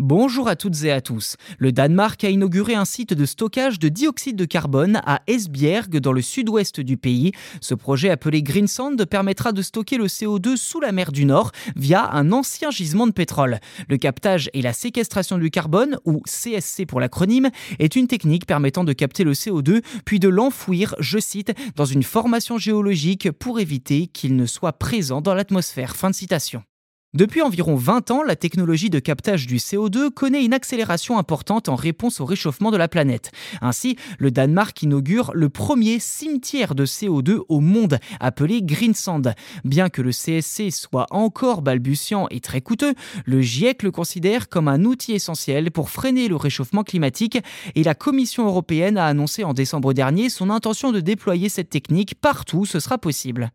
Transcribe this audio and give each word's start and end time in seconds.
Bonjour 0.00 0.48
à 0.48 0.56
toutes 0.56 0.82
et 0.82 0.90
à 0.90 1.00
tous. 1.00 1.36
Le 1.56 1.70
Danemark 1.70 2.24
a 2.24 2.28
inauguré 2.28 2.74
un 2.74 2.84
site 2.84 3.14
de 3.14 3.24
stockage 3.24 3.78
de 3.78 3.88
dioxyde 3.88 4.34
de 4.34 4.44
carbone 4.44 5.00
à 5.06 5.22
Esbjerg 5.28 6.00
dans 6.00 6.10
le 6.10 6.20
sud-ouest 6.20 6.80
du 6.80 6.96
pays. 6.96 7.30
Ce 7.60 7.74
projet 7.74 8.10
appelé 8.10 8.42
Greensand 8.42 8.96
permettra 9.08 9.52
de 9.52 9.62
stocker 9.62 9.96
le 9.96 10.08
CO2 10.08 10.56
sous 10.56 10.80
la 10.80 10.90
mer 10.90 11.12
du 11.12 11.24
Nord 11.24 11.52
via 11.76 12.10
un 12.12 12.32
ancien 12.32 12.72
gisement 12.72 13.06
de 13.06 13.12
pétrole. 13.12 13.60
Le 13.88 13.96
captage 13.96 14.50
et 14.52 14.62
la 14.62 14.72
séquestration 14.72 15.38
du 15.38 15.52
carbone, 15.52 15.96
ou 16.04 16.22
CSC 16.26 16.86
pour 16.86 16.98
l'acronyme, 16.98 17.50
est 17.78 17.94
une 17.94 18.08
technique 18.08 18.46
permettant 18.46 18.82
de 18.82 18.92
capter 18.92 19.22
le 19.22 19.32
CO2 19.32 19.80
puis 20.04 20.18
de 20.18 20.28
l'enfouir, 20.28 20.96
je 20.98 21.20
cite, 21.20 21.52
dans 21.76 21.84
une 21.84 22.02
formation 22.02 22.58
géologique 22.58 23.30
pour 23.30 23.60
éviter 23.60 24.08
qu'il 24.08 24.34
ne 24.34 24.46
soit 24.46 24.72
présent 24.72 25.20
dans 25.20 25.34
l'atmosphère. 25.34 25.94
Fin 25.94 26.10
de 26.10 26.16
citation. 26.16 26.64
Depuis 27.14 27.42
environ 27.42 27.76
20 27.76 28.10
ans, 28.10 28.24
la 28.24 28.34
technologie 28.34 28.90
de 28.90 28.98
captage 28.98 29.46
du 29.46 29.58
CO2 29.58 30.10
connaît 30.10 30.44
une 30.44 30.52
accélération 30.52 31.16
importante 31.16 31.68
en 31.68 31.76
réponse 31.76 32.18
au 32.18 32.24
réchauffement 32.24 32.72
de 32.72 32.76
la 32.76 32.88
planète. 32.88 33.30
Ainsi, 33.60 33.96
le 34.18 34.32
Danemark 34.32 34.82
inaugure 34.82 35.30
le 35.32 35.48
premier 35.48 36.00
cimetière 36.00 36.74
de 36.74 36.84
CO2 36.84 37.38
au 37.48 37.60
monde, 37.60 38.00
appelé 38.18 38.62
Greensand. 38.62 39.22
Bien 39.64 39.90
que 39.90 40.02
le 40.02 40.10
CSC 40.10 40.72
soit 40.72 41.06
encore 41.10 41.62
balbutiant 41.62 42.26
et 42.32 42.40
très 42.40 42.60
coûteux, 42.60 42.94
le 43.26 43.40
GIEC 43.40 43.84
le 43.84 43.92
considère 43.92 44.48
comme 44.48 44.66
un 44.66 44.84
outil 44.84 45.12
essentiel 45.12 45.70
pour 45.70 45.90
freiner 45.90 46.26
le 46.26 46.34
réchauffement 46.34 46.82
climatique 46.82 47.38
et 47.76 47.84
la 47.84 47.94
Commission 47.94 48.44
européenne 48.44 48.98
a 48.98 49.06
annoncé 49.06 49.44
en 49.44 49.54
décembre 49.54 49.92
dernier 49.92 50.30
son 50.30 50.50
intention 50.50 50.90
de 50.90 50.98
déployer 50.98 51.48
cette 51.48 51.70
technique 51.70 52.16
partout 52.20 52.58
où 52.58 52.66
ce 52.66 52.80
sera 52.80 52.98
possible. 52.98 53.52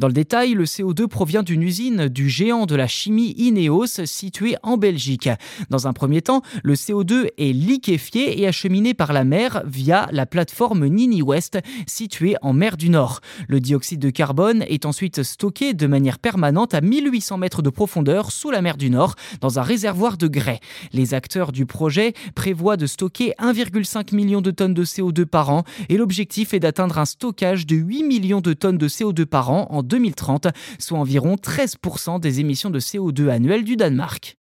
Dans 0.00 0.06
le 0.06 0.14
détail, 0.14 0.54
le 0.54 0.64
CO2 0.64 1.08
provient 1.08 1.42
d'une 1.42 1.62
usine 1.62 2.08
du 2.08 2.30
géant 2.30 2.64
de 2.64 2.74
la 2.74 2.86
chimie 2.86 3.34
Ineos 3.36 4.06
située 4.06 4.56
en 4.62 4.78
Belgique. 4.78 5.28
Dans 5.68 5.88
un 5.88 5.92
premier 5.92 6.22
temps, 6.22 6.40
le 6.62 6.72
CO2 6.72 7.26
est 7.36 7.52
liquéfié 7.52 8.40
et 8.40 8.46
acheminé 8.46 8.94
par 8.94 9.12
la 9.12 9.24
mer 9.24 9.62
via 9.66 10.08
la 10.10 10.24
plateforme 10.24 10.86
Nini 10.86 11.20
West 11.20 11.58
située 11.86 12.34
en 12.40 12.54
mer 12.54 12.78
du 12.78 12.88
Nord. 12.88 13.20
Le 13.46 13.60
dioxyde 13.60 14.00
de 14.00 14.08
carbone 14.08 14.64
est 14.68 14.86
ensuite 14.86 15.22
stocké 15.22 15.74
de 15.74 15.86
manière 15.86 16.18
permanente 16.18 16.72
à 16.72 16.80
1800 16.80 17.36
mètres 17.36 17.60
de 17.60 17.68
profondeur 17.68 18.32
sous 18.32 18.50
la 18.50 18.62
mer 18.62 18.78
du 18.78 18.88
Nord 18.88 19.16
dans 19.42 19.58
un 19.58 19.62
réservoir 19.62 20.16
de 20.16 20.28
grès. 20.28 20.60
Les 20.94 21.12
acteurs 21.12 21.52
du 21.52 21.66
projet 21.66 22.14
prévoient 22.34 22.78
de 22.78 22.86
stocker 22.86 23.34
1,5 23.38 24.16
million 24.16 24.40
de 24.40 24.50
tonnes 24.50 24.72
de 24.72 24.84
CO2 24.86 25.26
par 25.26 25.50
an 25.50 25.64
et 25.90 25.98
l'objectif 25.98 26.54
est 26.54 26.60
d'atteindre 26.60 26.96
un 26.96 27.04
stockage 27.04 27.66
de 27.66 27.76
8 27.76 28.02
millions 28.04 28.40
de 28.40 28.54
tonnes 28.54 28.78
de 28.78 28.88
CO2 28.88 29.26
par 29.26 29.50
an 29.50 29.66
en 29.68 29.89
2030, 29.90 30.48
soit 30.78 30.98
environ 30.98 31.34
13% 31.34 32.20
des 32.20 32.40
émissions 32.40 32.70
de 32.70 32.80
CO2 32.80 33.28
annuelles 33.28 33.64
du 33.64 33.76
Danemark. 33.76 34.39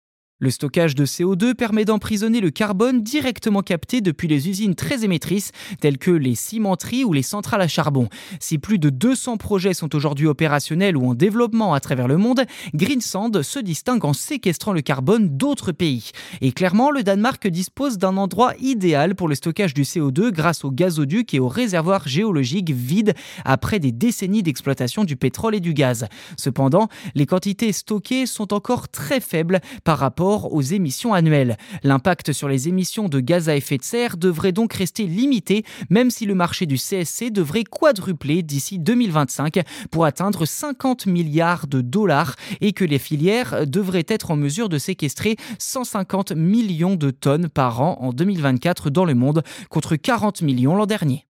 Le 0.42 0.50
stockage 0.50 0.96
de 0.96 1.06
CO2 1.06 1.54
permet 1.54 1.84
d'emprisonner 1.84 2.40
le 2.40 2.50
carbone 2.50 3.00
directement 3.00 3.62
capté 3.62 4.00
depuis 4.00 4.26
les 4.26 4.48
usines 4.48 4.74
très 4.74 5.04
émettrices 5.04 5.52
telles 5.78 5.98
que 5.98 6.10
les 6.10 6.34
cimenteries 6.34 7.04
ou 7.04 7.12
les 7.12 7.22
centrales 7.22 7.60
à 7.60 7.68
charbon. 7.68 8.08
Si 8.40 8.58
plus 8.58 8.80
de 8.80 8.90
200 8.90 9.36
projets 9.36 9.72
sont 9.72 9.94
aujourd'hui 9.94 10.26
opérationnels 10.26 10.96
ou 10.96 11.06
en 11.08 11.14
développement 11.14 11.74
à 11.74 11.78
travers 11.78 12.08
le 12.08 12.16
monde, 12.16 12.42
Greensand 12.74 13.30
se 13.40 13.60
distingue 13.60 14.04
en 14.04 14.14
séquestrant 14.14 14.72
le 14.72 14.80
carbone 14.80 15.28
d'autres 15.28 15.70
pays. 15.70 16.10
Et 16.40 16.50
clairement, 16.50 16.90
le 16.90 17.04
Danemark 17.04 17.46
dispose 17.46 17.96
d'un 17.96 18.16
endroit 18.16 18.54
idéal 18.58 19.14
pour 19.14 19.28
le 19.28 19.36
stockage 19.36 19.74
du 19.74 19.82
CO2 19.82 20.32
grâce 20.32 20.64
au 20.64 20.72
gazoduc 20.72 21.34
et 21.34 21.38
aux 21.38 21.46
réservoirs 21.46 22.08
géologiques 22.08 22.72
vides 22.72 23.14
après 23.44 23.78
des 23.78 23.92
décennies 23.92 24.42
d'exploitation 24.42 25.04
du 25.04 25.14
pétrole 25.14 25.54
et 25.54 25.60
du 25.60 25.72
gaz. 25.72 26.08
Cependant, 26.36 26.88
les 27.14 27.26
quantités 27.26 27.70
stockées 27.70 28.26
sont 28.26 28.52
encore 28.52 28.88
très 28.88 29.20
faibles 29.20 29.60
par 29.84 30.00
aux 30.32 30.62
émissions 30.62 31.14
annuelles. 31.14 31.56
L'impact 31.82 32.32
sur 32.32 32.48
les 32.48 32.68
émissions 32.68 33.08
de 33.08 33.20
gaz 33.20 33.48
à 33.48 33.56
effet 33.56 33.78
de 33.78 33.82
serre 33.82 34.16
devrait 34.16 34.52
donc 34.52 34.72
rester 34.72 35.04
limité, 35.04 35.64
même 35.90 36.10
si 36.10 36.26
le 36.26 36.34
marché 36.34 36.66
du 36.66 36.76
CSC 36.76 37.30
devrait 37.30 37.64
quadrupler 37.64 38.42
d'ici 38.42 38.78
2025 38.78 39.60
pour 39.90 40.04
atteindre 40.04 40.46
50 40.46 41.06
milliards 41.06 41.66
de 41.66 41.80
dollars 41.80 42.34
et 42.60 42.72
que 42.72 42.84
les 42.84 42.98
filières 42.98 43.66
devraient 43.66 44.06
être 44.08 44.30
en 44.30 44.36
mesure 44.36 44.68
de 44.68 44.78
séquestrer 44.78 45.36
150 45.58 46.32
millions 46.32 46.96
de 46.96 47.10
tonnes 47.10 47.48
par 47.48 47.80
an 47.80 47.98
en 48.00 48.12
2024 48.12 48.90
dans 48.90 49.04
le 49.04 49.14
monde 49.14 49.42
contre 49.68 49.96
40 49.96 50.42
millions 50.42 50.76
l'an 50.76 50.86
dernier. 50.86 51.26